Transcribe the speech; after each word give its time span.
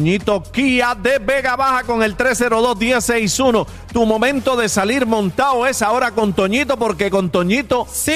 Toñito 0.00 0.40
Kia 0.52 0.94
de 0.94 1.18
Vega 1.18 1.56
Baja 1.56 1.82
con 1.82 2.00
el 2.04 2.16
302-1061. 2.16 3.66
Tu 3.92 4.06
momento 4.06 4.54
de 4.54 4.68
salir 4.68 5.04
montado 5.04 5.66
es 5.66 5.82
ahora 5.82 6.12
con 6.12 6.32
Toñito, 6.32 6.76
porque 6.76 7.10
con 7.10 7.28
Toñito. 7.28 7.88
Sí. 7.90 8.12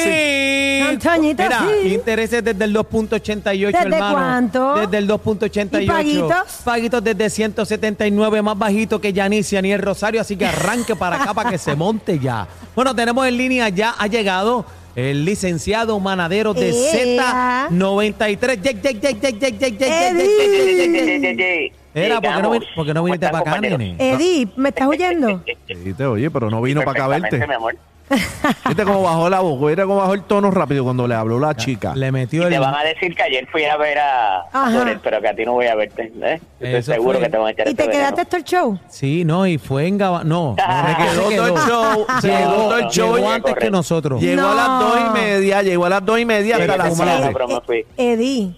Con 0.87 1.01
Toñito, 1.01 1.43
Mira, 1.43 1.67
sí. 1.83 1.95
intereses 1.95 2.45
desde 2.45 2.65
el 2.65 2.77
2.88, 2.77 3.73
¿Desde 3.73 3.79
hermano. 3.97 4.15
cuánto? 4.15 4.75
Desde 4.77 4.99
el 4.99 5.09
2.88. 5.09 5.83
¿Y 5.83 5.87
paguitos? 5.89 6.53
Paguitos 6.63 7.03
desde 7.03 7.29
179, 7.29 8.41
más 8.41 8.57
bajito 8.57 9.01
que 9.01 9.13
Yanicia 9.13 9.61
ni 9.61 9.73
el 9.73 9.83
Rosario, 9.83 10.21
así 10.21 10.37
que 10.37 10.47
arranque 10.47 10.95
para 10.95 11.21
acá 11.21 11.35
para 11.35 11.51
que 11.51 11.59
se 11.59 11.75
monte 11.75 12.21
ya. 12.21 12.47
Bueno, 12.77 12.95
tenemos 12.95 13.27
en 13.27 13.37
línea, 13.37 13.69
ya 13.71 13.97
ha 13.99 14.07
llegado 14.07 14.65
el 14.97 15.25
licenciado 15.25 15.99
manadero 16.01 16.55
de 16.55 16.71
Ea. 16.71 17.69
Z93. 17.71 18.63
Yek, 18.63 18.83
yek, 18.83 18.83
yek, 18.83 19.01
yek, 19.01 19.21
yek, 19.21 19.41
yek, 19.41 19.59
yek, 19.59 19.79
yek, 19.79 19.83
Eddie. 19.83 20.93
yek, 20.95 21.23
yek, 21.23 21.39
yek. 21.39 21.73
Era, 21.95 22.21
¿por 22.21 22.87
qué 22.87 22.93
no, 22.93 23.05
viniste 23.05 23.29
para 23.29 23.39
acá, 23.39 23.61
nene? 23.61 23.95
Eddie, 23.99 24.49
¿me 24.57 24.71
estás 24.71 24.89
oyendo? 24.89 25.45
Sí, 25.69 25.95
te 25.95 26.05
oye, 26.07 26.29
pero 26.31 26.51
no 26.51 26.61
vino 26.61 26.81
para 26.81 26.91
acá 26.91 27.05
a 27.05 27.09
verte. 27.09 27.47
mi 27.47 27.55
amor. 27.55 27.77
¿Viste 28.69 28.85
cómo 28.85 29.03
bajó 29.03 29.31
la 29.31 29.41
voz? 29.41 29.67
¿Viste 29.67 29.83
cómo 29.83 29.97
bajó 29.97 30.15
el 30.15 30.23
tono 30.25 30.51
rápido 30.51 30.85
cuando 30.85 31.09
le 31.09 31.15
habló 31.15 31.39
la 31.41 31.57
chica? 31.57 31.95
Le 31.95 32.13
metió 32.13 32.43
Y 32.43 32.47
el... 32.47 32.51
te 32.53 32.59
van 32.59 32.75
a 32.75 32.83
decir 32.85 33.15
que 33.15 33.23
ayer 33.23 33.47
fui 33.51 33.65
a 33.65 33.77
ver 33.77 33.99
a. 33.99 34.45
Dorel, 34.71 35.01
pero 35.03 35.21
que 35.21 35.29
a 35.29 35.35
ti 35.35 35.45
no 35.45 35.53
voy 35.53 35.67
a 35.67 35.75
verte. 35.75 36.13
¿eh? 36.23 36.41
Estoy 36.61 36.75
Eso 36.75 36.93
seguro 36.93 37.19
fue. 37.19 37.27
que 37.27 37.33
te 37.33 37.39
van 37.39 37.47
a 37.47 37.51
echar 37.51 37.67
¿Y 37.67 37.71
este 37.71 37.85
te 37.85 37.91
quedaste 37.91 38.25
todo 38.27 38.37
el 38.37 38.45
show? 38.45 38.79
Sí, 38.89 39.25
no, 39.25 39.47
y 39.47 39.59
fue 39.59 39.87
en 39.87 39.99
Gaba... 39.99 40.23
No, 40.25 40.55
Ah, 40.63 40.97
Se 41.15 41.33
quedó 41.35 41.45
todo 41.45 41.47
el 41.47 41.63
show, 41.69 42.07
se 42.21 42.29
quedó 42.29 42.39
Llegó, 42.39 42.53
todo 42.55 42.79
el 42.79 42.87
show. 42.89 43.17
llegó 43.17 43.31
antes 43.31 43.55
que 43.55 43.71
nosotros. 43.71 44.21
Llegó 44.21 44.49
a 44.49 44.55
las 44.55 44.69
dos 44.81 44.99
y 45.01 45.13
media, 45.19 45.63
llegó 45.63 45.87
a 45.87 45.89
las 45.89 46.05
dos 46.05 46.19
y 46.21 46.25
media 46.25 46.57
hasta 46.57 46.77
las 46.77 47.01
Ah, 47.01 47.63
fui. 47.65 47.85
Eddie, 47.97 48.55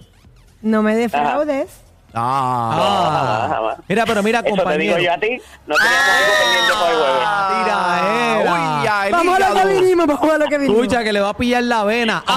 no 0.63 0.83
me 0.83 0.95
defraudes. 0.97 1.86
Ah, 2.19 3.51
Ah, 3.77 3.77
mira, 3.89 4.05
pero 4.07 4.23
mira, 4.23 4.39
Eso 4.41 4.45
te 4.47 4.51
compañero. 4.63 4.97
digo 4.97 4.99
yo 5.07 5.13
a 5.13 5.19
ti. 5.19 5.39
No 5.67 5.75
teníamos 5.77 6.09
algo 6.17 6.33
pendiente 6.41 6.73
para 6.73 6.91
el 6.91 6.97
jueves. 6.97 7.27
Tiraera. 7.65 8.37
Uy, 8.81 8.85
ya, 8.85 9.07
el 9.07 9.13
Vamos 9.13 9.37
a 9.41 9.49
lo 9.49 9.55
que 9.55 9.81
vinimos, 9.81 10.07
vamos 10.07 10.31
a 10.35 10.39
lo 10.39 10.47
que 10.47 10.59
vinimos. 10.59 10.83
Escucha 10.83 11.05
que 11.05 11.13
le 11.13 11.21
va 11.21 11.29
a 11.31 11.37
pillar 11.37 11.63
la 11.63 11.85
vena. 11.85 12.25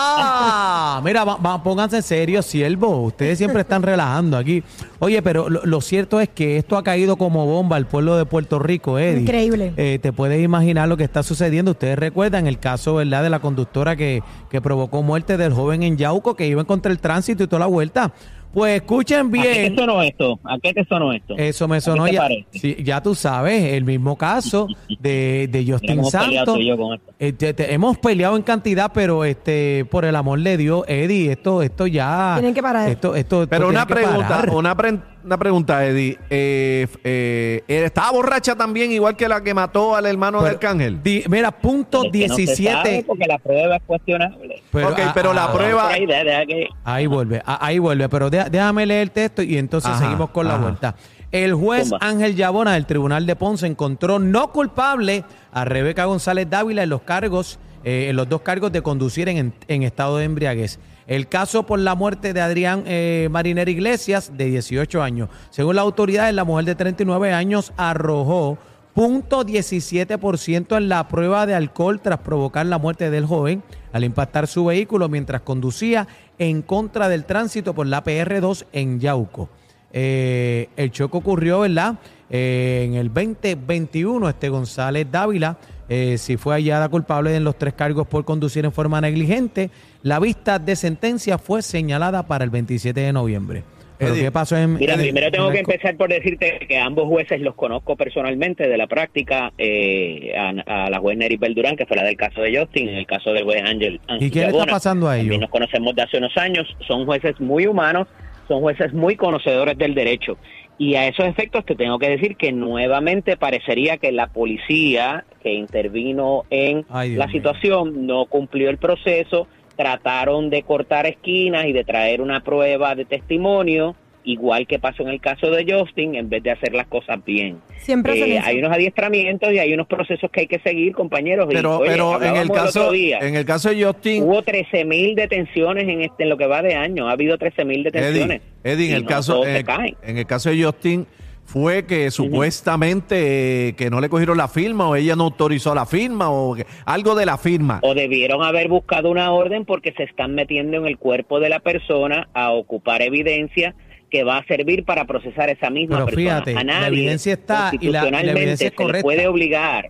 Ah, 0.91 1.01
mira, 1.03 1.23
va- 1.23 1.35
va- 1.37 1.61
pónganse 1.63 2.01
serios, 2.01 2.45
siervo. 2.45 3.01
Ustedes 3.03 3.37
siempre 3.37 3.61
están 3.61 3.83
relajando 3.83 4.37
aquí. 4.37 4.63
Oye, 4.99 5.21
pero 5.21 5.49
lo, 5.49 5.61
lo 5.65 5.81
cierto 5.81 6.19
es 6.19 6.29
que 6.29 6.57
esto 6.57 6.77
ha 6.77 6.83
caído 6.83 7.15
como 7.15 7.45
bomba 7.45 7.75
al 7.77 7.85
pueblo 7.85 8.15
de 8.17 8.25
Puerto 8.25 8.59
Rico, 8.59 8.97
Eddie. 8.97 9.21
Increíble. 9.21 9.73
Eh, 9.77 9.99
te 10.01 10.11
puedes 10.11 10.41
imaginar 10.43 10.87
lo 10.89 10.97
que 10.97 11.03
está 11.03 11.21
sucediendo. 11.23 11.71
Ustedes 11.71 11.97
recuerdan 11.99 12.47
el 12.47 12.59
caso, 12.59 12.95
¿verdad?, 12.95 13.23
de 13.23 13.29
la 13.29 13.39
conductora 13.39 13.95
que, 13.95 14.23
que 14.49 14.61
provocó 14.61 15.03
muerte 15.03 15.37
del 15.37 15.53
joven 15.53 15.83
en 15.83 15.97
Yauco 15.97 16.35
que 16.35 16.47
iba 16.47 16.61
en 16.61 16.67
contra 16.67 16.91
el 16.91 16.99
tránsito 16.99 17.43
y 17.43 17.47
toda 17.47 17.59
la 17.61 17.65
vuelta. 17.67 18.11
Pues 18.53 18.77
escuchen 18.77 19.27
¿A 19.27 19.31
qué 19.31 19.53
bien. 19.53 19.75
te 19.75 19.81
sonó 19.81 20.01
esto? 20.01 20.39
¿A 20.43 20.57
qué 20.57 20.73
te 20.73 20.83
sonó 20.85 21.13
esto? 21.13 21.35
Eso 21.37 21.67
me 21.67 21.77
¿A 21.77 21.81
sonó 21.81 22.07
ya. 22.07 22.27
sí, 22.51 22.77
ya 22.83 23.01
tú 23.01 23.13
sabes, 23.13 23.73
el 23.73 23.83
mismo 23.85 24.17
caso 24.17 24.67
de, 24.99 25.47
de 25.51 25.59
Mira 25.59 25.73
Justin 25.73 25.95
peleado 25.97 26.09
Santos. 26.09 26.55
tú 26.55 26.59
y 26.61 26.67
yo 26.67 26.75
con 26.77 26.93
esto. 26.95 27.11
Eh, 27.19 27.33
te- 27.33 27.53
te- 27.53 27.73
hemos 27.73 27.97
peleado 27.99 28.35
en 28.37 28.41
cantidad, 28.41 28.91
pero 28.93 29.23
este, 29.23 29.85
por 29.91 30.03
el 30.03 30.15
amor 30.15 30.39
de 30.41 30.57
Dios, 30.57 30.83
Eddie, 30.87 31.31
esto, 31.31 31.61
esto 31.61 31.85
ya. 31.85 32.33
Tienen 32.37 32.55
que 32.55 32.61
parar. 32.63 32.89
Esto, 32.89 33.15
esto, 33.15 33.43
esto 33.43 33.49
Pero 33.49 33.69
una 33.69 33.85
pregunta, 33.85 34.27
parar. 34.27 34.49
una, 34.49 34.75
pre- 34.75 34.99
una 35.29 35.37
pregunta, 35.37 35.85
Eddie. 35.85 36.17
Eh, 36.31 36.87
eh, 37.03 37.61
¿Estaba 37.67 38.11
borracha 38.11 38.55
también, 38.55 38.91
igual 38.91 39.15
que 39.15 39.27
la 39.27 39.43
que 39.43 39.53
mató 39.53 39.95
al 39.95 40.07
hermano 40.07 40.39
de 40.39 40.45
Pero- 40.45 40.55
Arcángel? 40.55 41.03
Di- 41.03 41.23
mira, 41.29 41.51
punto 41.51 42.03
Es 42.05 42.11
que 42.11 42.27
no 42.27 42.35
se 42.35 42.41
17. 42.41 42.71
sabe 42.73 43.03
porque 43.05 43.25
la 43.27 43.37
prueba 43.37 43.75
es 43.75 43.83
cuestionable. 43.85 44.63
Ok, 44.73 44.99
pero 45.13 45.31
la 45.33 45.43
ah, 45.45 45.53
prueba- 45.53 45.83
Por 45.83 45.91
ahí, 45.91 46.05
deja- 46.07 46.23
deja 46.23 46.45
que- 46.47 46.67
Ahí 46.83 47.05
vuelve, 47.05 47.41
ahí 47.45 47.77
vuelve, 47.77 48.09
pero 48.09 48.29
déjame 48.31 48.85
leer 48.87 49.01
el 49.03 49.11
texto 49.11 49.43
y 49.43 49.57
entonces 49.57 49.91
Ajá, 49.91 49.99
seguimos 49.99 50.31
con 50.31 50.47
la 50.47 50.57
vuelta. 50.57 50.95
El 51.31 51.53
juez. 51.53 51.91
Ángel 52.01 52.35
Yabona 52.35 52.73
del 52.73 52.87
Tribunal 52.87 53.27
de 53.27 53.35
Ponce 53.35 53.67
encontró 53.67 54.17
no 54.17 54.51
culpable 54.51 55.23
a 55.51 55.63
Rebeca 55.63 56.05
González 56.05 56.49
Dávila 56.49 56.81
en 56.81 56.89
los 56.89 57.03
cargos, 57.03 57.59
eh, 57.83 58.07
en 58.09 58.15
los 58.15 58.27
dos 58.27 58.41
cargos 58.41 58.71
de 58.71 58.81
conducir 58.81 59.29
en, 59.29 59.53
en 59.67 59.83
estado 59.83 60.17
de 60.17 60.25
embriaguez. 60.25 60.79
El 61.09 61.27
caso 61.27 61.65
por 61.65 61.79
la 61.79 61.95
muerte 61.95 62.33
de 62.33 62.41
Adrián 62.41 62.83
eh, 62.85 63.29
Mariner 63.31 63.67
Iglesias, 63.67 64.31
de 64.37 64.45
18 64.45 65.01
años. 65.01 65.27
Según 65.49 65.75
la 65.75 65.81
autoridad, 65.81 66.31
la 66.31 66.43
mujer 66.43 66.65
de 66.65 66.75
39 66.75 67.33
años 67.33 67.73
arrojó 67.77 68.59
.17% 68.95 70.77
en 70.77 70.87
la 70.87 71.07
prueba 71.07 71.47
de 71.47 71.55
alcohol 71.55 71.99
tras 71.99 72.19
provocar 72.19 72.67
la 72.67 72.77
muerte 72.77 73.09
del 73.09 73.25
joven 73.25 73.63
al 73.91 74.03
impactar 74.03 74.45
su 74.45 74.65
vehículo 74.65 75.09
mientras 75.09 75.41
conducía 75.41 76.07
en 76.37 76.61
contra 76.61 77.09
del 77.09 77.25
tránsito 77.25 77.73
por 77.73 77.87
la 77.87 78.03
PR2 78.03 78.65
en 78.71 78.99
Yauco. 78.99 79.49
Eh, 79.91 80.69
el 80.77 80.91
choque 80.91 81.17
ocurrió, 81.17 81.61
¿verdad? 81.61 81.95
Eh, 82.29 82.83
en 82.85 82.93
el 82.93 83.11
2021, 83.11 84.29
este 84.29 84.49
González 84.49 85.07
Dávila, 85.09 85.57
eh, 85.89 86.17
si 86.17 86.37
fue 86.37 86.55
hallada 86.55 86.87
culpable 86.89 87.35
en 87.35 87.43
los 87.43 87.57
tres 87.57 87.73
cargos 87.73 88.07
por 88.07 88.23
conducir 88.25 88.63
en 88.65 88.71
forma 88.71 89.01
negligente, 89.01 89.69
la 90.03 90.19
vista 90.19 90.59
de 90.59 90.75
sentencia 90.75 91.37
fue 91.37 91.61
señalada 91.61 92.27
para 92.27 92.43
el 92.43 92.49
27 92.51 92.99
de 92.99 93.11
noviembre. 93.13 93.63
¿Pero 93.97 94.13
qué 94.13 94.31
pasó 94.31 94.55
en 94.55 94.75
Mira, 94.75 94.93
en- 94.93 95.01
primero 95.01 95.29
tengo 95.29 95.47
en 95.47 95.53
que 95.55 95.59
empezar 95.59 95.97
por 95.97 96.07
decirte 96.09 96.57
que 96.69 96.77
a 96.77 96.85
ambos 96.85 97.05
jueces 97.09 97.41
los 97.41 97.53
conozco 97.55 97.97
personalmente 97.97 98.65
de 98.69 98.77
la 98.77 98.87
práctica, 98.87 99.51
eh, 99.57 100.31
a, 100.37 100.85
a 100.85 100.89
la 100.89 100.99
juez 100.99 101.17
Neri 101.17 101.35
Durán, 101.53 101.75
que 101.75 101.85
fue 101.85 101.97
la 101.97 102.03
del 102.05 102.15
caso 102.15 102.39
de 102.41 102.57
Justin, 102.57 102.87
en 102.87 102.95
el 102.95 103.05
caso 103.05 103.33
del 103.33 103.43
juez 103.43 103.61
Ángel. 103.61 103.99
¿Y 104.21 104.29
qué 104.31 104.39
le 104.45 104.51
está 104.51 104.65
pasando 104.67 105.09
a 105.09 105.15
ellos? 105.17 105.23
También 105.25 105.41
nos 105.41 105.49
conocemos 105.49 105.93
de 105.95 106.01
hace 106.03 106.17
unos 106.17 106.37
años, 106.37 106.65
son 106.87 107.05
jueces 107.05 107.37
muy 107.41 107.67
humanos, 107.67 108.07
son 108.47 108.61
jueces 108.61 108.93
muy 108.93 109.17
conocedores 109.17 109.77
del 109.77 109.93
derecho. 109.93 110.37
Y 110.79 110.95
a 110.95 111.07
esos 111.07 111.25
efectos 111.27 111.65
te 111.65 111.75
tengo 111.75 111.99
que 111.99 112.09
decir 112.09 112.35
que 112.37 112.51
nuevamente 112.53 113.35
parecería 113.37 113.97
que 113.97 114.11
la 114.13 114.27
policía 114.27 115.25
que 115.43 115.53
intervino 115.53 116.45
en 116.49 116.85
Ay, 116.89 117.15
la 117.15 117.27
mío. 117.27 117.35
situación 117.35 118.07
no 118.07 118.25
cumplió 118.25 118.69
el 118.69 118.77
proceso, 118.77 119.47
trataron 119.75 120.49
de 120.49 120.63
cortar 120.63 121.05
esquinas 121.05 121.65
y 121.65 121.73
de 121.73 121.83
traer 121.83 122.21
una 122.21 122.41
prueba 122.43 122.95
de 122.95 123.05
testimonio, 123.05 123.95
igual 124.25 124.67
que 124.67 124.77
pasó 124.79 125.03
en 125.03 125.09
el 125.09 125.21
caso 125.21 125.49
de 125.49 125.65
Justin, 125.69 126.15
en 126.15 126.29
vez 126.29 126.43
de 126.43 126.51
hacer 126.51 126.73
las 126.73 126.87
cosas 126.87 127.23
bien. 127.25 127.59
Siempre 127.77 128.13
Eh, 128.19 128.39
hay 128.43 128.59
unos 128.59 128.71
adiestramientos 128.71 129.51
y 129.51 129.59
hay 129.59 129.73
unos 129.73 129.87
procesos 129.87 130.29
que 130.31 130.41
hay 130.41 130.47
que 130.47 130.59
seguir, 130.59 130.93
compañeros. 130.93 131.47
y, 131.49 131.55
Pero, 131.55 131.79
oye, 131.79 131.89
pero 131.91 132.21
en 132.23 132.35
el 132.35 132.49
caso, 132.49 132.91
día. 132.91 133.19
en 133.21 133.35
el 133.35 133.45
caso 133.45 133.69
de 133.69 133.83
Justin, 133.83 134.23
Hubo 134.23 134.43
13.000 134.43 135.15
detenciones 135.15 135.87
en 135.87 136.01
este 136.01 136.23
en 136.23 136.29
lo 136.29 136.37
que 136.37 136.45
va 136.47 136.61
de 136.61 136.75
año. 136.75 137.07
Ha 137.07 137.13
habido 137.13 137.37
13.000 137.37 137.83
detenciones. 137.83 138.41
Eddie, 138.41 138.48
Eddie, 138.63 138.89
en 138.91 138.95
el 138.97 139.03
no 139.03 139.09
caso, 139.09 139.33
todos 139.33 139.47
en 139.47 139.55
el, 139.57 139.63
caen. 139.63 139.95
en 140.03 140.17
el 140.17 140.25
caso 140.25 140.49
de 140.49 140.63
Justin 140.63 141.07
fue 141.45 141.85
que 141.85 142.11
supuestamente 142.11 143.69
eh, 143.69 143.73
que 143.73 143.89
no 143.89 144.01
le 144.01 144.09
cogieron 144.09 144.37
la 144.37 144.47
firma 144.47 144.87
o 144.87 144.95
ella 144.95 145.15
no 145.15 145.23
autorizó 145.23 145.73
la 145.73 145.85
firma 145.87 146.29
o 146.29 146.53
que- 146.55 146.65
algo 146.85 147.15
de 147.15 147.25
la 147.25 147.37
firma. 147.37 147.79
O 147.81 147.93
debieron 147.95 148.43
haber 148.43 148.67
buscado 148.67 149.09
una 149.09 149.31
orden 149.31 149.65
porque 149.65 149.91
se 149.93 150.03
están 150.03 150.35
metiendo 150.35 150.77
en 150.77 150.85
el 150.85 150.97
cuerpo 150.97 151.39
de 151.39 151.49
la 151.49 151.59
persona 151.59 152.29
a 152.33 152.51
ocupar 152.51 153.01
evidencia 153.01 153.73
que 154.11 154.23
va 154.23 154.37
a 154.37 154.45
servir 154.45 154.85
para 154.85 155.05
procesar 155.05 155.49
esa 155.49 155.69
misma 155.69 155.95
Pero 155.97 156.05
persona. 156.07 156.23
fíjate, 156.43 156.51
a 156.51 156.63
la 156.63 156.63
nadie, 156.81 156.87
evidencia 156.99 157.33
está 157.33 157.53
y 157.53 157.57
la- 157.57 157.61
la 157.63 157.71
constitucionalmente 157.71 158.31
evidencia 158.41 158.67
es 158.67 158.73
se 158.77 158.85
le 158.93 159.01
puede 159.01 159.27
obligar 159.27 159.89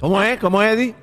¿Cómo 0.00 0.20
es? 0.22 0.38
¿Cómo 0.38 0.62
es, 0.62 0.74
Eddie? 0.74 0.94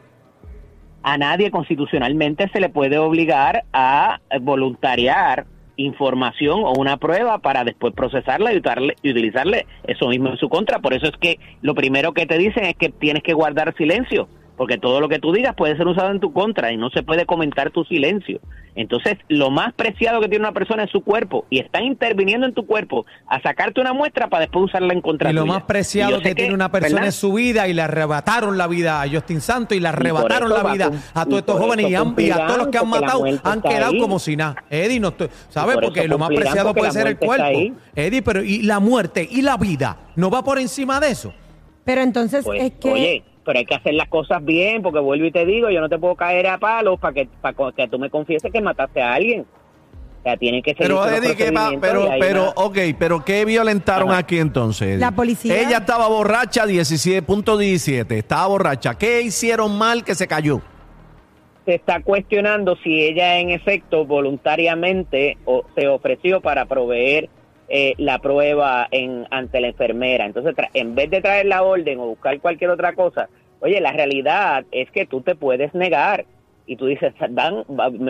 a 1.02 1.18
nadie 1.18 1.50
constitucionalmente 1.52 2.48
se 2.54 2.60
le 2.60 2.70
puede 2.70 2.98
obligar 2.98 3.66
a 3.74 4.20
voluntariar 4.42 5.46
información 5.78 6.63
o 6.63 6.73
una 6.73 6.97
prueba 6.97 7.39
para 7.39 7.63
después 7.63 7.94
procesarla 7.94 8.53
y 8.53 8.57
utilizarle, 8.57 8.95
y 9.01 9.11
utilizarle 9.11 9.66
eso 9.85 10.07
mismo 10.07 10.29
en 10.29 10.38
su 10.38 10.50
contra. 10.50 10.79
Por 10.79 10.94
eso 10.94 11.07
es 11.07 11.17
que 11.17 11.39
lo 11.61 11.75
primero 11.75 12.13
que 12.13 12.25
te 12.25 12.38
dicen 12.38 12.66
es 12.66 12.75
que 12.75 12.89
tienes 12.89 13.23
que 13.23 13.34
guardar 13.34 13.75
silencio, 13.75 14.28
porque 14.58 14.78
todo 14.78 15.00
lo 15.02 15.09
que 15.09 15.19
tú 15.19 15.31
digas 15.34 15.56
puede 15.56 15.75
ser 15.78 15.88
usado 15.88 16.12
en 16.12 16.19
tu 16.19 16.31
contra 16.34 16.72
y 16.72 16.78
no 16.78 16.90
se 16.91 17.03
puede 17.03 17.25
comentar 17.25 17.72
tu 17.72 17.84
silencio. 17.86 18.40
Entonces, 18.75 19.18
lo 19.28 19.52
más 19.52 19.72
preciado 19.74 20.19
que 20.19 20.28
tiene 20.28 20.46
una 20.46 20.52
persona 20.52 20.84
es 20.86 20.90
su 20.90 21.02
cuerpo 21.02 21.46
y 21.52 21.59
están 21.59 21.84
interviniendo 21.84 22.47
en 22.47 22.56
tu 22.56 22.66
cuerpo 22.66 23.06
a 23.28 23.40
sacarte 23.41 23.80
una 23.80 23.94
muestra 23.94 24.30
para 24.30 24.41
después 24.41 24.66
usarla 24.66 24.94
en 24.94 25.02
contra 25.02 25.29
Y 25.29 25.34
lo 25.34 25.41
tuya. 25.41 25.53
más 25.53 25.64
preciado 25.64 26.20
que, 26.22 26.34
tiene 26.34 26.55
una 26.55 26.72
persona 26.72 26.96
¿verdad? 26.96 27.09
es 27.09 27.16
su 27.16 27.34
vida 27.34 27.67
y 27.67 27.73
le 27.73 27.84
arrebataron 27.84 28.58
la 28.58 28.66
vida 28.67 29.02
a 29.03 29.08
Justin 29.08 29.41
Santos 29.41 29.78
y 29.78 29.79
le 29.79 29.90
arrebataron 29.90 30.50
la 30.50 30.64
vida 30.73 30.91
a 31.14 31.26
todos 31.26 31.40
estos 31.40 31.59
jóvenes 31.59 31.88
y, 31.90 31.94
eso 31.94 32.02
han- 32.03 32.16
y 32.17 32.32
a 32.32 32.47
todos 32.47 32.58
los 32.58 32.67
que 32.70 32.78
han 32.79 32.90
matado 32.90 33.23
han 33.44 33.61
quedado 33.61 33.91
ahí. 33.94 34.00
como 34.00 34.17
si 34.17 34.35
nada. 34.35 34.55
Eddie, 34.72 35.00
no 35.00 35.09
estoy, 35.09 35.29
¿sabes? 35.50 35.76
por 35.76 35.84
Porque 35.85 36.08
lo 36.08 36.17
más 36.17 36.29
preciado 36.29 36.73
puede 36.73 36.91
ser 36.91 37.05
el 37.08 37.17
cuerpo. 37.20 37.59
Eddie, 37.96 38.22
pero 38.23 38.44
¿y 38.44 38.64
la 38.64 38.79
muerte 38.79 39.28
y 39.29 39.44
la 39.44 39.58
vida? 39.58 39.97
¿No 40.16 40.32
va 40.32 40.44
por 40.44 40.58
encima 40.58 41.00
de 41.00 41.11
eso? 41.11 41.32
Pero 41.85 42.02
entonces 42.02 42.44
Pues, 42.44 42.64
es 42.64 42.72
que... 42.79 42.91
Oye, 42.91 43.23
pero 43.43 43.59
hay 43.59 43.66
que 43.66 43.75
hacer 43.75 43.93
las 43.93 44.07
cosas 44.07 44.43
bien, 44.43 44.81
porque 44.81 44.99
vuelvo 44.99 45.25
y 45.25 45.31
te 45.31 45.45
digo, 45.45 45.69
yo 45.69 45.81
no 45.81 45.90
te 45.90 45.97
puedo 45.97 46.16
caer 46.16 46.47
a 46.47 46.57
palos 46.57 46.99
para 46.99 47.13
que, 47.13 47.28
para 47.41 47.55
que 47.75 47.87
tú 47.87 47.99
me 47.99 48.09
confieses 48.09 48.51
que 48.51 48.61
mataste 48.61 49.01
a 49.01 49.13
alguien. 49.13 49.41
O 49.41 50.23
sea, 50.23 50.37
tienen 50.37 50.61
que 50.61 50.72
seguir 50.72 50.87
Pero 50.87 51.05
Eddie, 51.05 51.35
¿qué 51.35 51.51
va? 51.51 51.72
Pero, 51.81 52.09
pero, 52.17 52.53
ok, 52.55 52.78
pero 52.97 53.25
¿qué 53.25 53.43
violentaron 53.43 54.09
Ajá. 54.09 54.19
aquí 54.19 54.40
entonces? 54.40 54.87
Eddie? 54.87 54.99
La 54.99 55.11
policía. 55.11 55.59
Ella 55.59 55.78
estaba 55.79 56.07
borracha, 56.07 56.66
17.17, 56.66 58.11
estaba 58.13 58.47
borracha. 58.47 58.95
¿Qué 58.95 59.22
hicieron 59.22 59.78
mal 59.78 60.03
que 60.03 60.16
se 60.16 60.28
cayó? 60.28 60.61
se 61.66 61.75
está 61.75 62.01
cuestionando 62.01 62.75
si 62.84 63.01
ella 63.01 63.40
en 63.40 63.49
efecto 63.49 64.05
voluntariamente 64.05 65.37
o, 65.45 65.63
se 65.75 65.87
ofreció 65.87 66.41
para 66.41 66.66
proveer 66.66 67.29
eh, 67.75 67.96
la 67.97 68.20
prueba 68.20 68.87
en 68.91 69.25
ante 69.31 69.59
la 69.59 69.70
enfermera. 69.70 70.25
Entonces, 70.28 70.53
en 70.75 70.93
vez 70.93 71.09
de 71.09 71.22
traer 71.22 71.47
la 71.47 71.64
orden 71.64 71.99
o 71.99 72.05
buscar 72.05 72.40
cualquier 72.40 72.70
otra 72.70 72.93
cosa, 72.93 73.29
oye, 73.61 73.81
la 73.81 73.91
realidad 73.91 74.64
es 74.72 74.91
que 74.91 75.08
tú 75.08 75.22
te 75.22 75.34
puedes 75.34 75.73
negar 75.73 76.25
y 76.67 76.75
tú 76.75 76.85
dices, 76.85 77.14
Dan, 77.31 77.64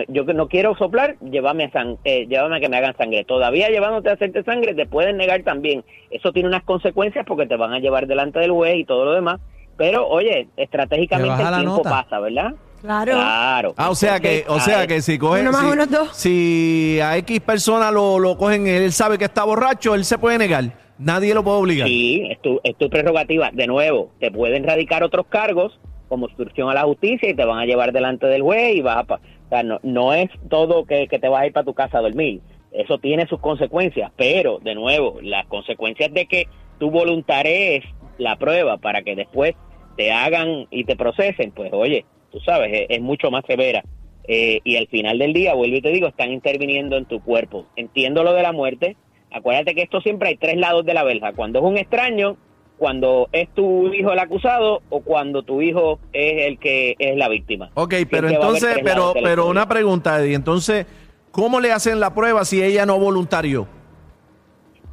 yo 0.08 0.26
que 0.26 0.34
no 0.34 0.48
quiero 0.48 0.76
soplar, 0.76 1.16
llévame 1.20 1.64
a, 1.64 1.70
san- 1.70 1.96
eh, 2.04 2.26
llévame 2.28 2.56
a 2.56 2.60
que 2.60 2.68
me 2.68 2.76
hagan 2.76 2.94
sangre. 2.96 3.24
Todavía 3.24 3.68
llevándote 3.70 4.10
a 4.10 4.12
hacerte 4.12 4.42
sangre, 4.44 4.74
te 4.74 4.84
pueden 4.86 5.16
negar 5.16 5.42
también. 5.44 5.82
Eso 6.10 6.30
tiene 6.30 6.48
unas 6.50 6.62
consecuencias 6.64 7.24
porque 7.26 7.46
te 7.46 7.56
van 7.56 7.72
a 7.72 7.78
llevar 7.80 8.06
delante 8.06 8.40
del 8.40 8.50
juez 8.52 8.76
y 8.76 8.84
todo 8.84 9.06
lo 9.06 9.12
demás. 9.14 9.40
Pero, 9.78 10.06
oye, 10.06 10.46
estratégicamente 10.56 11.42
el 11.42 11.48
tiempo 11.62 11.76
nota. 11.78 11.90
pasa, 11.90 12.20
¿verdad? 12.20 12.52
Claro. 12.84 13.12
Claro. 13.12 13.74
Ah, 13.78 13.88
o 13.88 13.94
sea 13.94 14.20
que, 14.20 14.44
o 14.46 14.60
sea 14.60 14.86
que 14.86 15.00
si 15.00 15.16
coge, 15.18 15.40
Uno 15.40 15.52
más 15.52 15.62
si, 15.62 15.66
uno 15.68 15.86
dos. 15.86 16.08
si 16.16 16.98
a 17.02 17.16
X 17.16 17.40
persona 17.40 17.90
lo, 17.90 18.18
lo 18.18 18.36
cogen, 18.36 18.66
él 18.66 18.92
sabe 18.92 19.16
que 19.16 19.24
está 19.24 19.42
borracho, 19.44 19.94
él 19.94 20.04
se 20.04 20.18
puede 20.18 20.36
negar. 20.36 20.64
Nadie 20.98 21.32
lo 21.34 21.42
puede 21.42 21.56
obligar. 21.58 21.88
Sí, 21.88 22.26
es 22.30 22.40
tu, 22.42 22.60
es 22.62 22.76
tu 22.76 22.90
prerrogativa. 22.90 23.50
De 23.52 23.66
nuevo, 23.66 24.10
te 24.20 24.30
pueden 24.30 24.64
radicar 24.64 25.02
otros 25.02 25.26
cargos 25.28 25.80
como 26.10 26.26
obstrucción 26.26 26.68
a 26.68 26.74
la 26.74 26.82
justicia 26.82 27.30
y 27.30 27.34
te 27.34 27.44
van 27.46 27.58
a 27.58 27.64
llevar 27.64 27.92
delante 27.92 28.26
del 28.26 28.42
juez 28.42 28.76
y 28.76 28.82
vas 28.82 28.98
a... 28.98 29.04
pa- 29.04 29.20
O 29.46 29.48
sea, 29.48 29.62
no, 29.62 29.80
no 29.82 30.12
es 30.12 30.28
todo 30.50 30.84
que, 30.84 31.08
que 31.08 31.18
te 31.18 31.28
vas 31.28 31.40
a 31.42 31.46
ir 31.46 31.52
para 31.54 31.64
tu 31.64 31.72
casa 31.72 31.98
a 31.98 32.02
dormir. 32.02 32.42
Eso 32.70 32.98
tiene 32.98 33.26
sus 33.28 33.40
consecuencias, 33.40 34.12
pero, 34.16 34.58
de 34.58 34.74
nuevo, 34.74 35.18
las 35.22 35.46
consecuencias 35.46 36.12
de 36.12 36.26
que 36.26 36.48
tú 36.78 36.90
voluntarees 36.90 37.82
la 38.18 38.36
prueba 38.36 38.76
para 38.76 39.02
que 39.02 39.16
después 39.16 39.54
te 39.96 40.12
hagan 40.12 40.66
y 40.70 40.84
te 40.84 40.96
procesen, 40.96 41.50
pues 41.52 41.72
oye, 41.72 42.04
tú 42.34 42.40
sabes, 42.40 42.70
es, 42.72 42.86
es 42.88 43.00
mucho 43.00 43.30
más 43.30 43.44
severa. 43.46 43.84
Eh, 44.26 44.60
y 44.64 44.76
al 44.76 44.88
final 44.88 45.18
del 45.18 45.32
día, 45.32 45.54
vuelvo 45.54 45.76
y 45.76 45.82
te 45.82 45.90
digo, 45.90 46.08
están 46.08 46.32
interviniendo 46.32 46.96
en 46.96 47.04
tu 47.04 47.22
cuerpo. 47.22 47.66
Entiendo 47.76 48.24
lo 48.24 48.32
de 48.32 48.42
la 48.42 48.52
muerte. 48.52 48.96
Acuérdate 49.30 49.74
que 49.74 49.82
esto 49.82 50.00
siempre 50.00 50.30
hay 50.30 50.36
tres 50.36 50.56
lados 50.56 50.84
de 50.84 50.94
la 50.94 51.04
verja. 51.04 51.32
Cuando 51.32 51.60
es 51.60 51.64
un 51.64 51.78
extraño, 51.78 52.36
cuando 52.76 53.28
es 53.30 53.48
tu 53.54 53.92
hijo 53.94 54.12
el 54.12 54.18
acusado 54.18 54.82
o 54.88 55.00
cuando 55.00 55.44
tu 55.44 55.62
hijo 55.62 56.00
es 56.12 56.46
el 56.46 56.58
que 56.58 56.96
es 56.98 57.16
la 57.16 57.28
víctima. 57.28 57.70
Ok, 57.74 57.94
pero 58.10 58.28
Siempre 58.28 58.34
entonces, 58.34 58.76
pero, 58.82 59.14
pero 59.22 59.46
una 59.46 59.68
pregunta, 59.68 60.20
Eddie. 60.20 60.34
Entonces, 60.34 60.86
¿cómo 61.30 61.60
le 61.60 61.70
hacen 61.70 62.00
la 62.00 62.14
prueba 62.14 62.44
si 62.44 62.62
ella 62.62 62.84
no 62.84 62.98
voluntarió? 62.98 63.68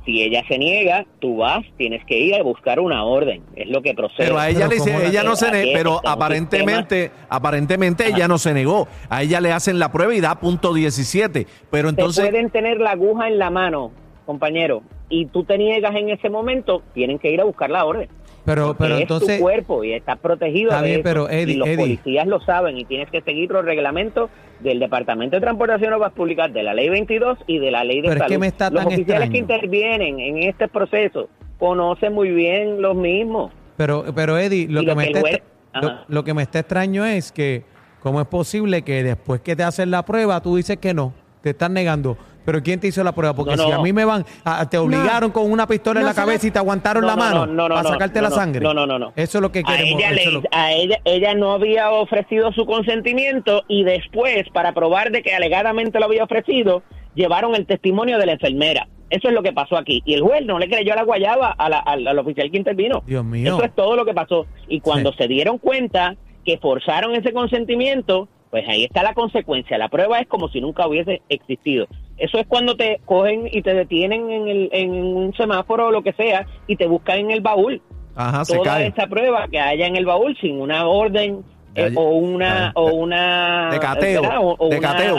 Si 0.05 0.21
ella 0.23 0.43
se 0.47 0.57
niega, 0.57 1.05
tú 1.19 1.37
vas, 1.37 1.63
tienes 1.77 2.03
que 2.05 2.17
ir 2.17 2.33
a 2.35 2.41
buscar 2.41 2.79
una 2.79 3.03
orden. 3.03 3.43
Es 3.55 3.69
lo 3.69 3.81
que 3.83 3.93
procede. 3.93 4.25
Pero 4.25 4.39
a 4.39 4.49
ella 4.49 4.67
Pero 4.67 4.69
le 4.71 4.77
¿cómo 4.77 4.85
dice, 4.91 5.03
la- 5.03 5.09
ella 5.09 5.23
no 5.23 5.35
se 5.35 5.51
negó, 5.51 5.69
pero 5.73 6.01
aparentemente, 6.03 7.11
aparentemente 7.29 8.07
ella 8.07 8.27
no 8.27 8.37
se 8.37 8.53
negó. 8.53 8.87
A 9.09 9.21
ella 9.21 9.39
le 9.41 9.51
hacen 9.51 9.77
la 9.77 9.91
prueba 9.91 10.13
y 10.15 10.19
da 10.21 10.39
punto 10.39 10.73
17. 10.73 11.45
Pero 11.69 11.89
entonces, 11.89 12.23
Te 12.23 12.29
pueden 12.31 12.49
tener 12.49 12.79
la 12.79 12.91
aguja 12.91 13.27
en 13.27 13.37
la 13.37 13.49
mano, 13.51 13.91
compañero, 14.25 14.81
y 15.09 15.25
tú 15.27 15.43
te 15.43 15.57
niegas 15.57 15.93
en 15.95 16.09
ese 16.09 16.29
momento, 16.29 16.81
tienen 16.93 17.19
que 17.19 17.31
ir 17.31 17.39
a 17.41 17.43
buscar 17.43 17.69
la 17.69 17.85
orden. 17.85 18.09
Pero, 18.43 18.75
pero 18.77 18.95
es 18.95 19.01
entonces, 19.01 19.37
tu 19.37 19.43
cuerpo 19.43 19.83
y 19.83 19.93
está 19.93 20.15
protegido 20.15 20.71
Está 20.71 20.81
de 20.81 20.87
bien, 20.87 20.99
eso. 21.01 21.03
pero, 21.03 21.29
Eddie, 21.29 21.53
y 21.53 21.57
los 21.57 21.67
Eddie. 21.67 21.77
policías 21.77 22.27
lo 22.27 22.41
saben 22.41 22.77
y 22.77 22.85
tienes 22.85 23.09
que 23.11 23.21
seguir 23.21 23.51
los 23.51 23.63
reglamentos 23.63 24.29
del 24.61 24.79
Departamento 24.79 25.35
de 25.35 25.41
Transportación 25.41 25.93
Obras 25.93 26.11
Públicas, 26.13 26.51
de 26.51 26.63
la 26.63 26.73
Ley 26.73 26.89
22 26.89 27.37
y 27.47 27.59
de 27.59 27.69
la 27.71 27.83
Ley 27.83 27.97
de 28.01 28.07
Pero 28.09 28.13
es 28.13 28.19
Salud. 28.19 28.33
que 28.33 28.39
me 28.39 28.47
está 28.47 28.69
los 28.71 28.83
tan 28.83 28.93
oficiales 28.93 29.29
que 29.29 29.37
intervienen 29.37 30.19
en 30.19 30.37
este 30.39 30.67
proceso 30.67 31.29
conocen 31.59 32.13
muy 32.13 32.31
bien 32.31 32.81
los 32.81 32.95
mismos. 32.95 33.51
pero, 33.77 34.05
pero 34.15 34.37
Eddie, 34.39 34.67
lo 34.67 34.81
que, 34.81 34.87
lo 34.87 34.95
me 34.95 35.11
que 35.11 35.19
está, 35.19 35.81
lo, 35.81 35.91
lo 36.07 36.23
que 36.23 36.33
me 36.33 36.41
está 36.41 36.59
extraño 36.59 37.05
es 37.05 37.31
que, 37.31 37.63
¿cómo 37.99 38.19
es 38.21 38.27
posible 38.27 38.81
que 38.81 39.03
después 39.03 39.41
que 39.41 39.55
te 39.55 39.63
hacen 39.63 39.91
la 39.91 40.03
prueba 40.03 40.41
tú 40.41 40.55
dices 40.55 40.77
que 40.77 40.93
no? 40.95 41.13
Te 41.41 41.51
están 41.51 41.73
negando. 41.73 42.17
Pero 42.45 42.61
¿quién 42.63 42.79
te 42.79 42.87
hizo 42.87 43.03
la 43.03 43.11
prueba? 43.11 43.35
Porque 43.35 43.55
No, 43.55 43.63
si 43.63 43.69
no. 43.69 43.75
a 43.79 43.81
mí 43.83 43.93
me 43.93 44.03
van, 44.05 44.25
a- 44.43 44.67
te 44.69 44.77
obligaron 44.77 45.31
con 45.31 45.51
una 45.51 45.67
pistola 45.67 45.99
en 45.99 46.05
la 46.05 46.13
cabeza 46.13 46.47
y 46.47 46.51
te 46.51 46.59
aguantaron 46.59 47.01
No, 47.01 47.07
la 47.07 47.15
no, 47.15 47.19
mano 47.21 47.45
no, 47.45 47.53
no, 47.53 47.69
no, 47.69 47.75
para 47.75 47.89
sacarte 47.89 48.19
no, 48.21 48.29
la 48.29 48.35
sangre. 48.35 48.61
no, 48.61 48.73
no, 48.73 48.85
no, 48.87 48.97
no. 48.97 49.13
Eso 49.15 49.37
es 49.37 49.41
lo 49.41 49.51
que 49.51 49.59
A 49.59 49.63
queremos. 49.63 49.99
ella, 50.01 50.09
eso 50.11 50.19
es 50.19 50.25
le- 50.25 50.31
lo- 50.33 50.41
a 50.51 50.71
ella, 50.71 50.97
ella 51.05 51.33
no 51.35 51.51
había 51.53 51.91
ofrecido 51.91 52.51
su 52.53 52.65
consentimiento 52.65 53.63
y 53.67 53.83
después, 53.83 54.49
para 54.53 54.73
probar 54.73 55.11
de 55.11 55.21
que 55.21 55.33
alegadamente 55.33 55.99
lo 55.99 56.05
había 56.05 56.23
ofrecido, 56.23 56.83
llevaron 57.15 57.55
el 57.55 57.65
testimonio 57.65 58.17
de 58.17 58.25
la 58.25 58.31
enfermera. 58.33 58.87
Eso 59.09 59.27
es 59.27 59.33
lo 59.33 59.43
que 59.43 59.51
pasó 59.51 59.75
aquí. 59.77 60.01
Y 60.05 60.13
el 60.13 60.21
juez 60.21 60.45
no 60.45 60.57
le 60.57 60.69
creyó 60.69 60.93
a 60.93 60.95
la 60.95 61.03
guayaba 61.03 61.51
a 61.51 61.69
la- 61.69 61.79
al, 61.79 62.07
al 62.07 62.17
oficial 62.19 62.49
que 62.49 62.57
intervino. 62.57 63.03
Dios 63.05 63.25
mío. 63.25 63.55
Eso 63.55 63.65
es 63.65 63.75
todo 63.75 63.95
lo 63.95 64.05
que 64.05 64.13
pasó. 64.13 64.45
Y 64.69 64.79
cuando 64.79 65.11
Sí. 65.11 65.17
se 65.19 65.27
dieron 65.27 65.57
cuenta 65.57 66.15
que 66.45 66.57
forzaron 66.57 67.13
ese 67.15 67.33
consentimiento, 67.33 68.29
pues 68.49 68.67
ahí 68.67 68.83
está 68.85 69.03
la 69.03 69.13
consecuencia. 69.13 69.77
La 69.77 69.89
prueba 69.89 70.19
es 70.19 70.27
como 70.27 70.47
si 70.49 70.61
nunca 70.61 70.87
hubiese 70.87 71.21
existido. 71.29 71.87
Eso 72.21 72.37
es 72.37 72.45
cuando 72.47 72.75
te 72.75 72.99
cogen 73.05 73.47
y 73.51 73.61
te 73.63 73.73
detienen 73.73 74.29
en, 74.29 74.47
el, 74.47 74.69
en 74.71 74.91
un 74.93 75.33
semáforo 75.33 75.87
o 75.87 75.91
lo 75.91 76.03
que 76.03 76.13
sea 76.13 76.45
y 76.67 76.75
te 76.75 76.85
buscan 76.87 77.17
en 77.17 77.31
el 77.31 77.41
baúl. 77.41 77.81
ajá, 78.15 78.45
se 78.45 78.57
Toda 78.57 78.75
cae. 78.75 78.87
esa 78.87 79.07
prueba 79.07 79.47
que 79.49 79.59
haya 79.59 79.87
en 79.87 79.95
el 79.95 80.05
baúl 80.05 80.37
sin 80.39 80.61
una 80.61 80.85
orden 80.87 81.43
eh, 81.75 81.91
o 81.95 82.09
una 82.17 82.67
Ah, 82.67 82.71
o 82.75 82.87
de- 82.89 82.93
una 82.93 83.69
de 83.71 83.79
cateo. 83.79 84.21
O- 84.41 84.55
o 84.59 84.69
de 84.69 84.77
una- 84.77 84.87
cateo. 84.91 85.15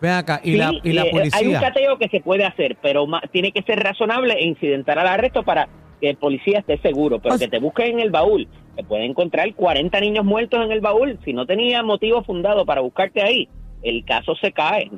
Ven 0.00 0.12
acá, 0.12 0.40
y 0.44 0.52
Sí, 0.52 0.56
la, 0.58 0.72
y 0.84 0.92
la 0.92 1.02
eh, 1.02 1.04
Hay 1.04 1.10
un 1.10 1.18
policía. 1.30 1.60
cateo 1.60 1.98
que 1.98 2.08
se 2.08 2.20
puede 2.20 2.44
hacer, 2.44 2.76
pero 2.80 3.06
ma- 3.08 3.22
tiene 3.32 3.50
que 3.50 3.62
ser 3.62 3.80
razonable 3.82 4.34
e 4.34 4.46
incidentar 4.46 4.96
al 4.98 5.08
arresto 5.08 5.42
para 5.42 5.68
que 6.00 6.10
el 6.10 6.16
policía 6.16 6.60
esté 6.60 6.78
seguro. 6.78 7.18
Pero 7.18 7.34
O 7.34 7.38
que 7.38 7.48
te 7.48 7.58
busquen 7.58 7.94
en 7.94 8.00
el 8.00 8.10
baúl, 8.10 8.46
te 8.76 8.84
puede 8.84 9.04
encontrar 9.06 9.52
40 9.54 9.98
niños 9.98 10.24
muertos 10.24 10.64
en 10.64 10.70
el 10.70 10.80
baúl. 10.80 11.18
Si 11.24 11.32
no 11.32 11.46
tenía 11.46 11.82
motivo 11.82 12.22
fundado 12.22 12.64
para 12.64 12.80
buscarte 12.80 13.22
ahí, 13.22 13.48
el 13.82 14.04
caso 14.04 14.36
se 14.36 14.52
cae. 14.52 14.88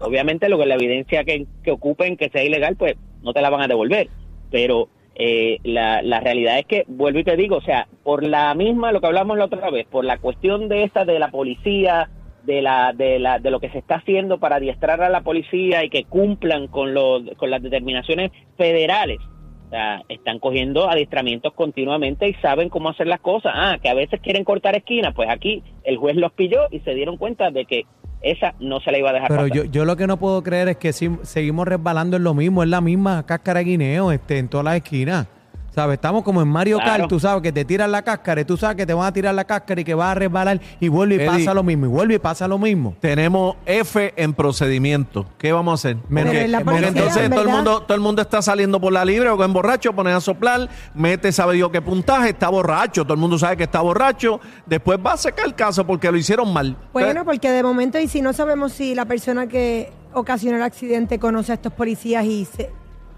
Obviamente, 0.00 0.48
lo 0.48 0.58
que 0.58 0.66
la 0.66 0.74
evidencia 0.74 1.24
que, 1.24 1.46
que 1.62 1.70
ocupen 1.70 2.16
que 2.16 2.28
sea 2.30 2.44
ilegal, 2.44 2.76
pues 2.76 2.96
no 3.22 3.32
te 3.32 3.40
la 3.40 3.50
van 3.50 3.62
a 3.62 3.68
devolver. 3.68 4.08
Pero 4.50 4.88
eh, 5.14 5.58
la, 5.62 6.02
la 6.02 6.20
realidad 6.20 6.58
es 6.58 6.66
que, 6.66 6.84
vuelvo 6.88 7.20
y 7.20 7.24
te 7.24 7.36
digo, 7.36 7.56
o 7.56 7.62
sea, 7.62 7.86
por 8.02 8.24
la 8.24 8.54
misma, 8.54 8.92
lo 8.92 9.00
que 9.00 9.06
hablamos 9.06 9.38
la 9.38 9.44
otra 9.44 9.70
vez, 9.70 9.86
por 9.86 10.04
la 10.04 10.18
cuestión 10.18 10.68
de 10.68 10.84
esta 10.84 11.04
de 11.04 11.18
la 11.18 11.30
policía, 11.30 12.08
de 12.44 12.62
la, 12.62 12.92
de 12.92 13.18
la 13.18 13.38
de 13.38 13.50
lo 13.50 13.60
que 13.60 13.70
se 13.70 13.78
está 13.78 13.96
haciendo 13.96 14.38
para 14.38 14.56
adiestrar 14.56 15.00
a 15.02 15.08
la 15.08 15.22
policía 15.22 15.84
y 15.84 15.90
que 15.90 16.04
cumplan 16.04 16.66
con 16.66 16.94
los 16.94 17.22
con 17.36 17.50
las 17.50 17.62
determinaciones 17.62 18.32
federales 18.56 19.18
o 19.66 19.70
sea, 19.70 20.02
están 20.08 20.38
cogiendo 20.38 20.90
adiestramientos 20.90 21.52
continuamente 21.54 22.28
y 22.28 22.34
saben 22.34 22.68
cómo 22.68 22.88
hacer 22.88 23.06
las 23.06 23.20
cosas 23.20 23.52
ah 23.54 23.78
que 23.80 23.88
a 23.88 23.94
veces 23.94 24.20
quieren 24.20 24.44
cortar 24.44 24.76
esquinas 24.76 25.14
pues 25.14 25.28
aquí 25.30 25.62
el 25.84 25.96
juez 25.96 26.16
los 26.16 26.32
pilló 26.32 26.62
y 26.70 26.80
se 26.80 26.94
dieron 26.94 27.16
cuenta 27.16 27.50
de 27.50 27.64
que 27.64 27.86
esa 28.22 28.54
no 28.60 28.80
se 28.80 28.90
la 28.92 28.98
iba 28.98 29.10
a 29.10 29.12
dejar 29.12 29.28
Pero 29.28 29.42
pasar. 29.42 29.56
yo, 29.56 29.64
yo 29.64 29.84
lo 29.84 29.96
que 29.96 30.06
no 30.06 30.16
puedo 30.16 30.42
creer 30.42 30.68
es 30.68 30.76
que 30.76 30.92
si- 30.92 31.10
seguimos 31.22 31.66
resbalando 31.66 32.16
en 32.16 32.24
lo 32.24 32.34
mismo, 32.34 32.62
es 32.62 32.68
la 32.68 32.80
misma 32.80 33.24
cáscara 33.26 33.58
de 33.60 33.64
guineo 33.64 34.12
este, 34.12 34.38
en 34.38 34.48
todas 34.48 34.64
las 34.64 34.76
esquinas. 34.76 35.26
¿Sabes? 35.74 35.94
Estamos 35.94 36.22
como 36.22 36.42
en 36.42 36.48
Mario 36.48 36.76
Claro. 36.78 36.98
Kart, 37.04 37.08
tú 37.08 37.18
sabes 37.18 37.42
que 37.42 37.50
te 37.50 37.64
tiran 37.64 37.90
la 37.90 38.02
cáscara 38.02 38.42
y 38.42 38.44
tú 38.44 38.58
sabes 38.58 38.76
que 38.76 38.84
te 38.84 38.92
van 38.92 39.06
a 39.06 39.12
tirar 39.12 39.34
la 39.34 39.44
cáscara 39.44 39.80
y 39.80 39.84
que 39.84 39.94
vas 39.94 40.10
a 40.12 40.14
resbalar 40.14 40.60
y 40.78 40.88
vuelve 40.88 41.14
y 41.14 41.18
Eddie. 41.18 41.26
pasa 41.26 41.54
lo 41.54 41.62
mismo, 41.62 41.86
y 41.86 41.88
vuelve 41.88 42.14
y 42.14 42.18
pasa 42.18 42.46
lo 42.46 42.58
mismo. 42.58 42.94
Tenemos 43.00 43.56
F 43.64 44.12
en 44.16 44.34
procedimiento. 44.34 45.24
¿Qué 45.38 45.50
vamos 45.50 45.72
a 45.72 45.74
hacer? 45.74 45.96
Porque- 45.96 46.12
porque 46.52 46.64
policía, 46.64 46.88
entonces 46.88 47.22
en 47.24 47.30
todo 47.32 47.42
el 47.42 47.48
mundo, 47.48 47.82
todo 47.84 47.94
el 47.94 48.00
mundo 48.02 48.20
está 48.20 48.42
saliendo 48.42 48.78
por 48.80 48.92
la 48.92 49.02
libre 49.04 49.30
o 49.30 49.36
con 49.38 49.50
borracho, 49.54 49.94
ponen 49.94 50.12
a 50.14 50.20
soplar, 50.20 50.68
mete 50.94 51.32
sabe 51.32 51.54
Dios 51.54 51.70
qué 51.70 51.80
puntaje, 51.80 52.28
está 52.30 52.50
borracho, 52.50 53.04
todo 53.04 53.14
el 53.14 53.20
mundo 53.20 53.38
sabe 53.38 53.56
que 53.56 53.64
está 53.64 53.80
borracho, 53.80 54.40
después 54.66 54.98
va 55.04 55.14
a 55.14 55.16
sacar 55.16 55.46
el 55.46 55.54
caso 55.54 55.86
porque 55.86 56.10
lo 56.12 56.18
hicieron 56.18 56.52
mal. 56.52 56.76
Bueno, 56.92 57.24
porque 57.24 57.50
de 57.50 57.62
momento, 57.62 57.98
y 57.98 58.08
si 58.08 58.20
no 58.20 58.34
sabemos 58.34 58.72
si 58.72 58.94
la 58.94 59.06
persona 59.06 59.46
que 59.46 59.90
ocasionó 60.12 60.58
el 60.58 60.62
accidente 60.62 61.18
conoce 61.18 61.52
a 61.52 61.54
estos 61.54 61.72
policías 61.72 62.26
y 62.26 62.44
se. 62.44 62.70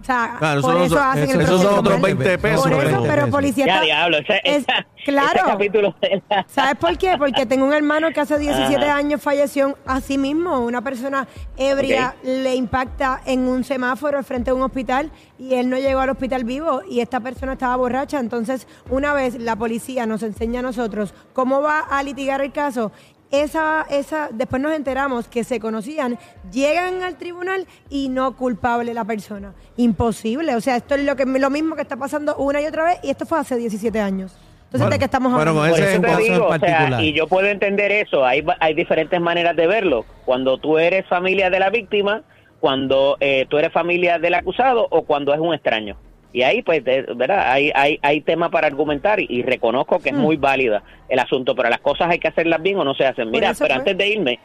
O 0.05 0.07
sea, 0.07 0.37
Claro, 0.39 0.61
por 0.61 0.75
eso 0.77 0.85
eso, 0.85 1.01
hacen 1.03 1.23
el 1.23 1.31
eso- 1.31 1.41
esos 1.41 1.63
son 1.63 1.79
otros 1.79 1.99
mal. 1.99 2.15
20 2.15 2.39
pesos. 2.39 2.61
Por 2.63 2.73
eso, 2.73 2.79
20 2.91 3.09
pero 3.09 3.31
policía 3.31 3.65
ya 3.67 3.81
diablo 3.81 4.19
ese, 4.19 4.39
es- 4.45 4.57
esa- 4.65 4.87
claro. 5.03 5.31
ese 5.35 5.45
capítulo 5.47 5.95
de 6.03 6.23
la- 6.29 6.45
¿Sabes 6.47 6.75
por 6.77 6.99
qué? 6.99 7.15
Porque 7.17 7.47
tengo 7.47 7.65
un 7.65 7.73
hermano 7.73 8.11
que 8.13 8.21
hace 8.21 8.39
17 8.39 8.85
Ajá. 8.85 8.97
años 8.97 9.23
falleció 9.23 9.79
así 9.87 10.19
mismo. 10.19 10.61
Una 10.61 10.83
persona 10.83 11.27
ebria 11.57 12.17
le 12.23 12.55
impacta 12.55 13.23
en 13.25 13.49
un 13.49 13.65
semáforo 13.65 14.19
al 14.19 14.25
frente 14.25 14.51
de 14.51 14.57
un 14.57 14.63
hospital 14.63 15.11
y 15.39 15.55
él 15.55 15.71
no 15.71 15.79
llegó 15.79 16.01
al 16.01 16.11
hospital 16.11 16.45
vivo 16.45 16.83
y 16.87 17.01
esta 17.01 17.21
persona 17.21 17.55
estaba 17.55 17.75
borracha. 17.77 18.21
Entonces, 18.21 18.69
una 18.91 19.15
vez 19.15 19.37
la 19.41 19.57
policía 19.57 20.05
nos 20.05 20.23
enseña 20.23 20.61
a 20.61 20.63
nosotros 20.65 21.15
cómo 21.33 21.63
va 21.63 21.79
a 21.81 22.03
litigar 22.03 22.43
el 22.43 22.53
caso, 22.53 22.93
esa, 23.31 23.85
esa, 23.91 24.29
después 24.33 24.63
nos 24.63 24.73
enteramos 24.73 25.29
que 25.29 25.45
se 25.45 25.59
conocían, 25.61 26.19
llegan 26.53 27.03
al 27.03 27.17
tribunal 27.17 27.67
y 27.91 28.09
no 28.09 28.37
culpable 28.37 28.95
la 28.95 29.05
persona. 29.05 29.53
Imposible. 29.77 30.55
O 30.55 30.61
sea, 30.61 30.77
esto 30.77 30.95
es 30.95 31.05
lo, 31.05 31.17
que, 31.17 31.25
lo 31.27 31.51
mismo 31.51 31.75
que 31.77 31.83
está 31.83 31.97
pasando 31.97 32.37
una 32.37 32.61
y 32.61 32.67
otra 32.67 32.85
vez 32.85 32.99
y 33.03 33.11
esto 33.11 33.27
fue 33.27 33.39
hace 33.39 33.57
17 33.57 33.99
años. 34.01 34.37
Entonces, 34.67 34.81
Bueno, 34.81 34.91
¿de 34.91 34.99
qué 34.99 35.05
estamos 35.05 35.33
bueno, 35.33 35.51
hablando? 35.51 35.77
ese 35.77 35.83
es 35.85 35.89
eso 35.91 35.97
un 35.99 36.03
te 36.03 36.09
caso 36.09 36.21
en 36.21 36.33
digo, 36.33 36.47
o 36.47 36.49
sea, 36.51 36.59
particular. 36.59 37.05
y 37.05 37.13
yo 37.13 37.27
puedo 37.29 37.47
entender 37.49 37.93
eso. 37.93 38.25
Hay, 38.25 38.45
hay 38.61 38.75
diferentes 38.75 39.21
maneras 39.21 39.55
de 39.57 39.67
verlo. 39.69 40.05
Cuando 40.25 40.59
tú 40.59 40.79
eres 40.79 41.07
familia 41.07 41.49
de 41.51 41.61
la 41.61 41.71
víctima, 41.71 42.23
cuando 42.61 43.17
eh, 43.21 43.47
tú 43.49 43.59
eres 43.59 43.73
familia 43.73 44.19
del 44.19 44.35
acusado 44.35 44.87
o 44.91 45.03
cuando 45.03 45.33
es 45.33 45.39
un 45.41 45.55
extraño. 45.55 45.97
Y 46.35 46.43
ahí, 46.43 46.63
pues, 46.63 46.85
de- 46.85 47.07
¿verdad? 47.15 47.51
Hay, 47.51 47.71
hay, 47.75 47.99
hay 48.03 48.21
tema 48.21 48.51
para 48.51 48.67
argumentar 48.67 49.21
y, 49.21 49.27
y 49.31 49.43
reconozco 49.43 50.01
que 50.01 50.09
es 50.11 50.15
muy 50.17 50.37
válida 50.37 50.83
el 51.09 51.21
asunto, 51.21 51.55
pero 51.55 51.71
las 51.71 51.79
cosas 51.81 52.11
hay 52.11 52.19
que 52.19 52.27
hacerlas 52.29 52.61
bien 52.61 52.77
o 52.77 52.85
no 52.85 52.93
se 52.95 53.07
hacen. 53.07 53.31
Mira, 53.31 53.55
pero 53.57 53.69
fue. 53.69 53.77
antes 53.79 53.97
de 53.97 54.09
irme, 54.09 54.39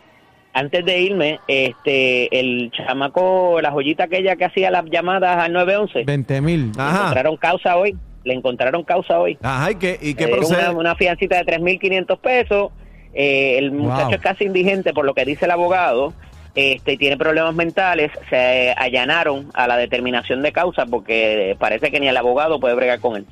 antes 0.54 0.86
de 0.86 1.00
irme, 1.02 1.40
este, 1.48 2.40
el 2.40 2.72
chamaco, 2.72 3.60
la 3.62 3.72
joyita 3.72 4.04
aquella 4.04 4.36
que 4.36 4.46
hacía 4.46 4.70
las 4.70 4.86
llamadas 4.86 5.38
al 5.44 5.52
911, 5.52 6.04
20 6.06 6.42
mil. 6.42 6.72
encontraron 6.78 7.38
causa 7.38 7.76
hoy. 7.76 7.96
Le 8.24 8.34
encontraron 8.36 8.84
causa 8.84 9.20
hoy. 9.20 9.38
Ajá, 9.42 9.72
¿y 9.72 9.76
qué, 9.76 9.98
y 10.00 10.14
qué 10.14 10.26
dieron 10.28 10.46
procede? 10.46 10.70
una, 10.70 10.80
una 10.80 10.96
fiancita 10.96 11.42
de 11.44 11.46
3.500 11.58 12.20
pesos. 12.20 12.72
Eh, 13.16 13.58
el 13.58 13.72
muchacho 13.72 14.06
Wow. 14.06 14.14
es 14.14 14.22
casi 14.22 14.44
indigente 14.44 14.94
por 14.94 15.06
lo 15.06 15.16
que 15.16 15.26
dice 15.26 15.46
el 15.46 15.52
abogado. 15.52 16.14
Este, 16.60 16.98
tiene 16.98 17.16
problemas 17.18 17.56
mentales. 17.56 18.12
Se 18.30 18.74
allanaron 18.78 19.50
a 19.54 19.68
la 19.68 19.78
determinación 19.78 20.42
de 20.42 20.52
causa 20.52 20.86
porque 20.86 21.56
parece 21.60 21.90
que 21.92 22.00
ni 22.00 22.08
el 22.08 22.18
abogado 22.18 22.60
puede 22.60 22.76
bregar 22.76 23.00
con 23.00 23.16
él. 23.16 23.26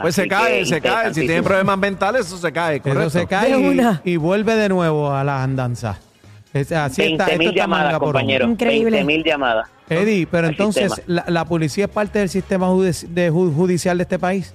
Pues 0.00 0.14
se 0.16 0.26
cae, 0.26 0.64
se 0.64 0.80
cae. 0.80 1.14
Si 1.14 1.20
tiene 1.26 1.42
problemas 1.42 1.78
mentales, 1.78 2.26
eso 2.26 2.36
se 2.38 2.52
cae, 2.52 2.80
correcto. 2.80 3.00
Eso 3.02 3.18
se 3.20 3.26
cae 3.26 4.00
y, 4.04 4.16
vuelve 4.16 4.56
de 4.56 4.68
nuevo 4.68 5.12
a 5.12 5.22
las 5.22 5.42
andanzas. 5.44 5.98
Es- 6.52 6.72
así 6.72 7.02
está, 7.02 7.26
20 7.26 7.32
esto 7.32 7.38
mil 7.38 7.48
está 7.48 7.60
llamadas, 7.60 7.98
compañero. 7.98 8.46
Increíble. 8.46 8.90
20 8.98 9.04
mil 9.04 9.24
llamadas. 9.24 9.68
Eddie, 9.88 10.26
pero 10.26 10.46
entonces, 10.48 11.02
la, 11.06 11.24
la 11.28 11.44
policía 11.44 11.84
es 11.84 11.90
parte 11.90 12.18
del 12.20 12.28
sistema 12.28 12.68
judici- 12.68 13.06
de 13.08 13.30
ju- 13.30 13.54
judicial 13.54 13.98
de 13.98 14.02
este 14.02 14.18
país? 14.18 14.54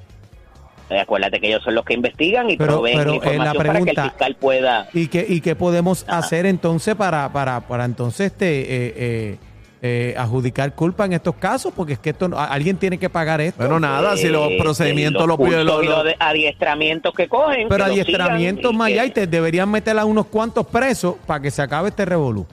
Acuérdate 0.97 1.39
que 1.39 1.47
ellos 1.47 1.63
son 1.63 1.75
los 1.75 1.85
que 1.85 1.93
investigan 1.93 2.49
y 2.49 2.57
Pero- 2.57 2.73
proveen 2.75 2.97
pero, 2.97 3.11
la 3.11 3.15
eh, 3.15 3.19
la 3.19 3.25
información 3.33 3.57
para 3.57 3.69
que 3.69 3.73
pregunta- 3.83 4.03
el 4.03 4.09
fiscal 4.09 4.35
pueda. 4.35 4.89
¿Y 4.93 5.07
qué, 5.07 5.25
y 5.27 5.41
qué 5.41 5.55
podemos 5.55 6.05
hacer 6.07 6.45
entonces 6.45 6.95
para, 6.95 7.31
para, 7.31 7.61
para 7.61 7.85
entonces 7.85 8.27
este, 8.31 8.61
eh, 8.61 8.93
eh, 8.95 9.37
eh, 9.81 10.15
adjudicar 10.17 10.73
culpa 10.73 11.05
en 11.05 11.13
estos 11.13 11.35
casos? 11.35 11.71
Porque 11.75 11.93
es 11.93 11.99
que 11.99 12.09
esto, 12.09 12.29
alguien 12.37 12.77
tiene 12.77 12.97
que 12.97 13.09
pagar 13.09 13.39
esto. 13.41 13.59
Bueno, 13.61 13.79
nada, 13.79 14.17
si 14.17 14.27
los 14.29 14.49
eh, 14.51 14.57
procedimientos 14.59 15.27
los 15.27 15.37
los 15.39 15.85
los 15.85 16.03
de- 16.05 16.15
adiestramientos 16.19 17.13
que 17.13 17.27
cogen. 17.29 17.67
pero 17.69 17.83
que 17.85 17.89
los 17.89 17.99
adiestramientos 17.99 18.71
sigan 18.85 19.07
y 19.07 19.09
te 19.11 19.27
deberían 19.27 19.69
meter 19.69 19.97
a 19.99 20.05
unos 20.05 20.25
cuantos 20.25 20.65
presos 20.67 21.15
para 21.25 21.39
que 21.41 21.51
se 21.51 21.61
acabe 21.61 21.89
este 21.89 22.05
revolú. 22.05 22.45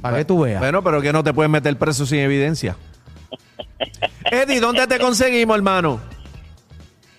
Para 0.00 0.16
que 0.18 0.24
tú 0.24 0.40
veas. 0.40 0.60
Bueno, 0.60 0.82
pero 0.82 1.00
que 1.02 1.12
no 1.12 1.22
te 1.22 1.32
pueden 1.32 1.50
meter 1.52 1.76
preso 1.76 2.04
sin 2.06 2.18
evidencia. 2.20 2.76
Eddie, 4.30 4.60
¿dónde 4.60 4.86
te 4.86 4.98
conseguimos, 4.98 5.56
hermano? 5.56 6.00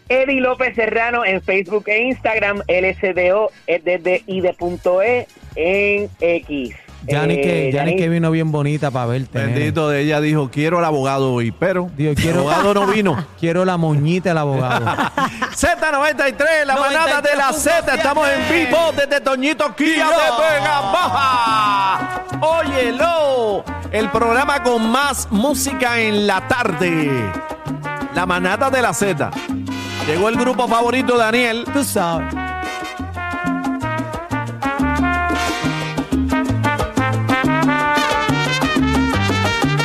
Eddie 0.09 0.41
López 0.41 0.75
Serrano 0.75 1.25
en 1.25 1.41
Facebook 1.41 1.83
e 1.87 1.99
Instagram, 2.03 2.61
LSDO, 2.67 3.51
E 3.67 5.27
en 5.55 6.09
X. 6.19 6.75
Yanni, 7.05 7.35
que, 7.35 7.67
Eh, 7.67 7.71
Yanni 7.73 7.91
Yanni, 7.91 7.95
que 7.97 8.07
vino 8.07 8.31
bien 8.31 8.49
bonita 8.53 8.89
para 8.89 9.07
verte. 9.07 9.37
nene. 9.37 9.53
Bendito 9.53 9.89
de 9.89 9.99
ella 10.01 10.21
dijo, 10.21 10.49
quiero 10.49 10.79
al 10.79 10.85
abogado 10.85 11.33
hoy, 11.33 11.51
pero 11.51 11.89
Dios, 11.97 12.15
quiero- 12.15 12.43
el 12.43 12.47
abogado 12.55 12.73
no 12.75 12.87
vino. 12.87 13.27
Quiero 13.39 13.65
la 13.65 13.75
moñita 13.75 14.29
del 14.29 14.37
abogado. 14.37 14.85
Z93, 15.53 16.65
la 16.65 16.77
manada 16.77 17.21
de 17.21 17.35
la 17.35 17.51
Z. 17.51 17.93
Estamos 17.93 18.25
en 18.29 18.67
vivo 18.67 18.77
desde 18.95 19.19
Toñito 19.19 19.75
Kia 19.75 20.07
de 20.07 20.13
Vega 20.15 20.81
Baja. 20.93 22.23
Óyelo, 22.39 23.65
el 23.91 24.09
programa 24.09 24.63
con 24.63 24.89
más 24.89 25.27
música 25.29 25.99
en 25.99 26.25
la 26.25 26.47
tarde. 26.47 27.09
La 28.15 28.25
manada 28.25 28.69
de 28.69 28.81
la 28.81 28.93
Z. 28.93 29.29
Llegó 30.07 30.27
el 30.29 30.35
grupo 30.35 30.67
favorito, 30.67 31.17
Daniel. 31.17 31.65
tú 31.73 31.83
sabes. 31.83 32.42